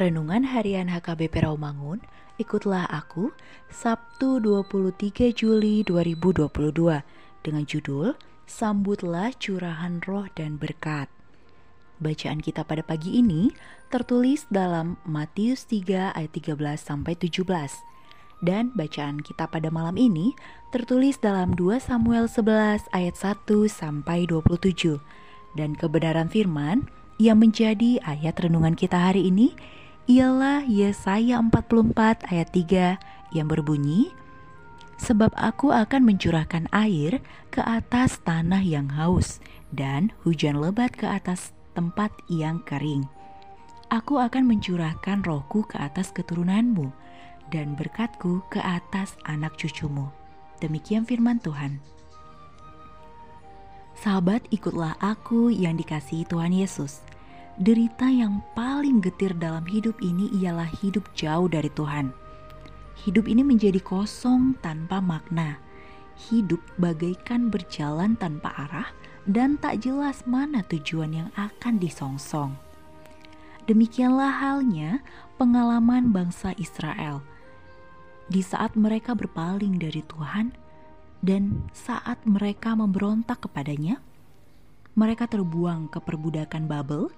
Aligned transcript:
Renungan 0.00 0.48
Harian 0.48 0.88
HKBP 0.88 1.44
Rawamangun, 1.44 2.00
ikutlah 2.40 2.88
aku 2.88 3.36
Sabtu 3.68 4.40
23 4.40 5.28
Juli 5.28 5.84
2022 5.84 6.48
dengan 7.44 7.64
judul 7.68 8.16
Sambutlah 8.48 9.36
Curahan 9.36 10.00
Roh 10.00 10.24
dan 10.32 10.56
Berkat. 10.56 11.12
Bacaan 12.00 12.40
kita 12.40 12.64
pada 12.64 12.80
pagi 12.80 13.20
ini 13.20 13.52
tertulis 13.92 14.48
dalam 14.48 14.96
Matius 15.04 15.68
3 15.68 16.16
ayat 16.16 16.32
13 16.32 16.80
sampai 16.80 17.12
17. 17.20 17.52
Dan 18.40 18.72
bacaan 18.72 19.20
kita 19.20 19.52
pada 19.52 19.68
malam 19.68 20.00
ini 20.00 20.32
tertulis 20.72 21.20
dalam 21.20 21.52
2 21.52 21.76
Samuel 21.76 22.24
11 22.24 22.88
ayat 22.96 23.20
1 23.20 23.68
sampai 23.68 24.24
27. 24.24 24.96
Dan 25.60 25.76
kebenaran 25.76 26.32
firman 26.32 26.88
yang 27.20 27.36
menjadi 27.36 28.00
ayat 28.00 28.40
renungan 28.40 28.72
kita 28.72 28.96
hari 28.96 29.28
ini 29.28 29.52
ialah 30.10 30.66
Yesaya 30.66 31.38
44 31.38 32.26
ayat 32.26 32.48
3 32.50 32.98
yang 33.30 33.46
berbunyi, 33.46 34.10
Sebab 35.00 35.32
aku 35.32 35.72
akan 35.72 36.12
mencurahkan 36.12 36.68
air 36.76 37.24
ke 37.48 37.64
atas 37.64 38.20
tanah 38.20 38.60
yang 38.60 38.92
haus 38.92 39.40
dan 39.72 40.12
hujan 40.28 40.60
lebat 40.60 40.92
ke 40.92 41.08
atas 41.08 41.56
tempat 41.72 42.12
yang 42.28 42.60
kering. 42.68 43.08
Aku 43.88 44.20
akan 44.20 44.44
mencurahkan 44.44 45.24
rohku 45.24 45.64
ke 45.64 45.80
atas 45.80 46.12
keturunanmu 46.12 46.92
dan 47.48 47.80
berkatku 47.80 48.44
ke 48.52 48.60
atas 48.60 49.16
anak 49.24 49.56
cucumu. 49.56 50.12
Demikian 50.60 51.08
firman 51.08 51.40
Tuhan. 51.40 51.80
Sahabat, 53.96 54.44
ikutlah 54.52 55.00
aku 55.00 55.48
yang 55.48 55.80
dikasihi 55.80 56.28
Tuhan 56.28 56.52
Yesus 56.52 57.00
derita 57.60 58.08
yang 58.08 58.40
paling 58.56 59.04
getir 59.04 59.36
dalam 59.36 59.68
hidup 59.68 60.00
ini 60.00 60.32
ialah 60.40 60.64
hidup 60.80 61.04
jauh 61.12 61.44
dari 61.44 61.68
Tuhan. 61.76 62.08
Hidup 63.04 63.28
ini 63.28 63.44
menjadi 63.44 63.76
kosong 63.84 64.56
tanpa 64.64 65.04
makna. 65.04 65.60
Hidup 66.32 66.60
bagaikan 66.80 67.52
berjalan 67.52 68.16
tanpa 68.16 68.48
arah 68.56 68.88
dan 69.28 69.60
tak 69.60 69.84
jelas 69.84 70.24
mana 70.24 70.64
tujuan 70.72 71.12
yang 71.12 71.28
akan 71.36 71.76
disongsong. 71.76 72.56
Demikianlah 73.68 74.40
halnya 74.40 75.04
pengalaman 75.36 76.16
bangsa 76.16 76.56
Israel. 76.56 77.20
Di 78.32 78.40
saat 78.40 78.72
mereka 78.72 79.12
berpaling 79.12 79.76
dari 79.76 80.00
Tuhan 80.00 80.56
dan 81.20 81.68
saat 81.76 82.24
mereka 82.24 82.72
memberontak 82.72 83.44
kepadanya, 83.44 84.00
mereka 84.96 85.28
terbuang 85.28 85.92
ke 85.92 86.00
perbudakan 86.00 86.64
Babel 86.64 87.12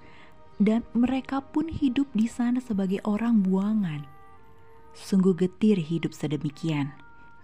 dan 0.60 0.84
mereka 0.92 1.40
pun 1.40 1.70
hidup 1.70 2.08
di 2.12 2.28
sana 2.28 2.60
sebagai 2.60 3.00
orang 3.08 3.40
buangan. 3.40 4.04
Sungguh 4.92 5.32
getir 5.32 5.80
hidup 5.80 6.12
sedemikian. 6.12 6.92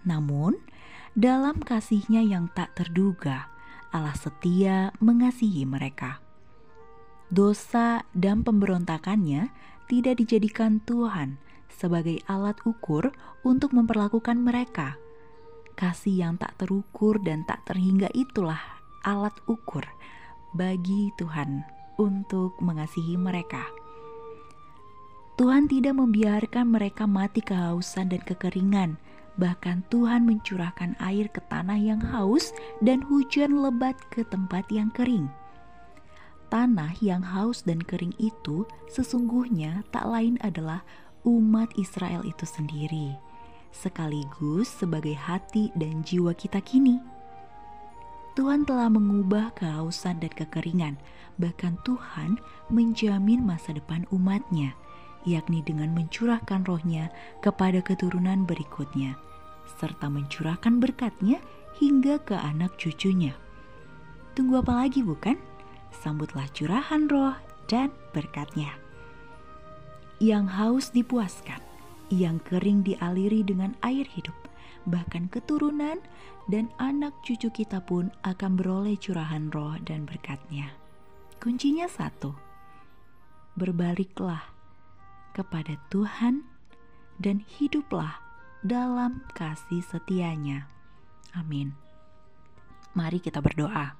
Namun, 0.05 0.57
dalam 1.17 1.59
kasihnya 1.59 2.21
yang 2.21 2.47
tak 2.53 2.77
terduga, 2.77 3.49
Allah 3.89 4.13
setia 4.13 4.93
mengasihi 5.01 5.65
mereka. 5.65 6.21
Dosa 7.29 8.05
dan 8.13 8.45
pemberontakannya 8.45 9.49
tidak 9.89 10.21
dijadikan 10.21 10.81
Tuhan 10.85 11.41
sebagai 11.69 12.21
alat 12.29 12.57
ukur 12.65 13.13
untuk 13.41 13.73
memperlakukan 13.73 14.37
mereka. 14.37 14.97
Kasih 15.73 16.25
yang 16.25 16.33
tak 16.37 16.57
terukur 16.61 17.17
dan 17.21 17.45
tak 17.47 17.65
terhingga 17.65 18.11
itulah 18.13 18.59
alat 19.01 19.33
ukur 19.47 19.85
bagi 20.53 21.13
Tuhan 21.15 21.78
untuk 21.99 22.55
mengasihi 22.63 23.19
mereka. 23.19 23.67
Tuhan 25.39 25.71
tidak 25.71 25.95
membiarkan 25.95 26.67
mereka 26.67 27.07
mati 27.07 27.39
kehausan 27.39 28.11
dan 28.11 28.19
kekeringan. 28.27 28.99
Bahkan 29.39 29.87
Tuhan 29.87 30.27
mencurahkan 30.27 30.99
air 30.99 31.31
ke 31.31 31.39
tanah 31.47 31.79
yang 31.79 32.03
haus 32.03 32.51
dan 32.83 32.99
hujan 33.07 33.55
lebat 33.63 33.95
ke 34.11 34.27
tempat 34.27 34.67
yang 34.67 34.91
kering. 34.91 35.31
Tanah 36.51 36.91
yang 36.99 37.23
haus 37.23 37.63
dan 37.63 37.79
kering 37.79 38.11
itu 38.19 38.67
sesungguhnya 38.91 39.87
tak 39.95 40.11
lain 40.11 40.35
adalah 40.43 40.83
umat 41.23 41.71
Israel 41.79 42.27
itu 42.27 42.43
sendiri, 42.43 43.15
sekaligus 43.71 44.67
sebagai 44.67 45.15
hati 45.15 45.71
dan 45.77 46.03
jiwa 46.03 46.35
kita 46.35 46.59
kini. 46.59 47.18
Tuhan 48.37 48.63
telah 48.63 48.87
mengubah 48.87 49.51
kehausan 49.57 50.21
dan 50.21 50.31
kekeringan, 50.31 50.95
bahkan 51.41 51.75
Tuhan 51.87 52.37
menjamin 52.69 53.41
masa 53.41 53.73
depan 53.73 54.05
umatnya, 54.13 54.75
yakni 55.25 55.65
dengan 55.65 55.91
mencurahkan 55.95 56.63
rohnya 56.63 57.11
kepada 57.43 57.81
keturunan 57.83 58.45
berikutnya, 58.45 59.17
serta 59.79 60.07
mencurahkan 60.07 60.79
berkatnya 60.79 61.41
hingga 61.79 62.19
ke 62.23 62.35
anak 62.35 62.75
cucunya. 62.79 63.35
Tunggu 64.35 64.63
apa 64.63 64.85
lagi 64.85 65.03
bukan? 65.03 65.35
Sambutlah 65.89 66.47
curahan 66.55 67.09
roh 67.11 67.35
dan 67.67 67.91
berkatnya. 68.15 68.71
Yang 70.19 70.45
haus 70.55 70.85
dipuaskan, 70.91 71.59
yang 72.11 72.41
kering 72.43 72.83
dialiri 72.83 73.45
dengan 73.45 73.77
air 73.85 74.03
hidup, 74.09 74.35
bahkan 74.87 75.29
keturunan 75.29 76.01
dan 76.49 76.73
anak 76.81 77.13
cucu 77.21 77.53
kita 77.53 77.77
pun 77.85 78.09
akan 78.25 78.57
beroleh 78.57 78.97
curahan 78.97 79.53
roh 79.53 79.77
dan 79.85 80.09
berkatnya. 80.09 80.73
Kuncinya 81.37 81.85
satu, 81.85 82.35
berbaliklah 83.53 84.43
kepada 85.31 85.77
Tuhan 85.93 86.43
dan 87.21 87.45
hiduplah 87.59 88.17
dalam 88.65 89.23
kasih 89.37 89.85
setianya. 89.85 90.67
Amin. 91.37 91.77
Mari 92.97 93.21
kita 93.21 93.39
berdoa. 93.39 93.95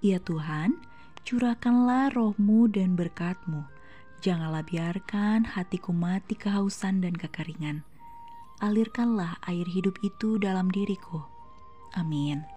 Ya 0.00 0.16
Tuhan, 0.22 0.80
curahkanlah 1.26 2.14
rohmu 2.14 2.70
dan 2.70 2.96
berkatmu. 2.96 3.66
Janganlah 4.24 4.64
biarkan 4.64 5.44
hatiku 5.58 5.92
mati 5.92 6.38
kehausan 6.38 7.04
dan 7.04 7.16
kekeringan 7.16 7.89
alirkanlah 8.60 9.40
air 9.48 9.64
hidup 9.64 9.96
itu 10.04 10.36
dalam 10.36 10.68
diriku. 10.68 11.24
Amin. 11.96 12.49